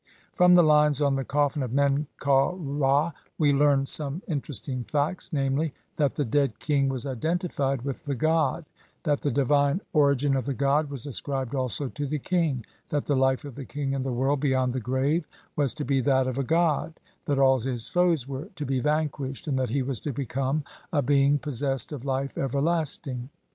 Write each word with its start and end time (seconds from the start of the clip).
From 0.33 0.55
the 0.55 0.63
lines 0.63 0.99
on 0.99 1.15
the 1.15 1.23
coffin 1.23 1.61
of 1.61 1.71
Men 1.73 2.07
kau 2.17 2.55
Ra 2.55 3.11
we 3.37 3.53
learn 3.53 3.85
some 3.85 4.23
interesting 4.27 4.83
facts: 4.85 5.31
namely, 5.31 5.75
that 5.97 6.15
the 6.15 6.25
dead 6.25 6.57
king 6.57 6.89
was 6.89 7.05
identified 7.05 7.83
with 7.83 8.05
the 8.05 8.15
god, 8.15 8.65
that 9.03 9.21
the 9.21 9.29
divine 9.31 9.79
ori 9.93 10.15
gin 10.15 10.35
of 10.35 10.47
the 10.47 10.55
god 10.55 10.89
was 10.89 11.05
ascribed 11.05 11.53
also 11.53 11.87
to 11.87 12.07
the 12.07 12.17
king, 12.17 12.65
that 12.89 13.05
the 13.05 13.15
life 13.15 13.45
of 13.45 13.53
the 13.53 13.63
king 13.63 13.93
in 13.93 14.01
the 14.01 14.11
world 14.11 14.39
beyond, 14.39 14.73
the 14.73 14.79
grave 14.79 15.27
was 15.55 15.71
to 15.75 15.85
be 15.85 16.01
that 16.01 16.25
of 16.25 16.39
a 16.39 16.43
god, 16.43 16.99
that 17.25 17.37
all 17.37 17.59
his 17.59 17.87
foes 17.87 18.27
were 18.27 18.49
to 18.55 18.65
be 18.65 18.79
vanquished, 18.79 19.45
and 19.45 19.59
that 19.59 19.69
he 19.69 19.83
was 19.83 19.99
to 19.99 20.11
become 20.11 20.63
a 20.91 21.03
being 21.03 21.37
possessed 21.37 21.91
of 21.91 22.05
life 22.05 22.35
everlasting. 22.39 23.29